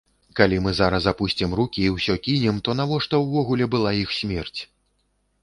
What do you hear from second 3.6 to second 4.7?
была іх смерць?